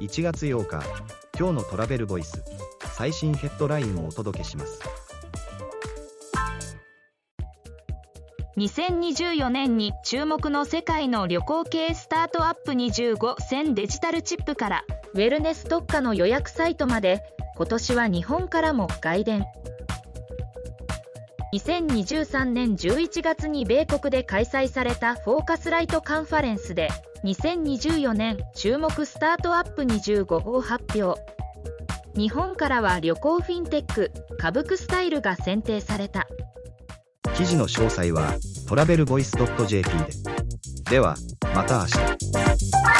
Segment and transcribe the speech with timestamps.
[0.00, 0.82] 1月8日
[1.38, 2.42] 今日のトラベルボイス
[2.96, 4.80] 最新ヘッドラインをお届けします。
[8.56, 14.84] 2024年に注目の世界の旅行系スタートアップ25選デジタルチップから
[15.14, 17.22] ウェルネス特化の予約サイトまで
[17.56, 19.46] 今年は日本からも外伝
[21.52, 26.88] 2023年11月に米国で開催されたフォーカスライトカンファレンスで
[27.24, 31.20] 2024年注目スタートアップ25号発表。
[32.16, 36.28] 日本からは旅行フィンテックカブクスタイルが選定された。
[37.34, 38.34] 記事の詳細は
[38.68, 39.32] トラベルボイス
[39.66, 39.94] .jp で。
[40.90, 41.16] では
[41.54, 42.99] また明日。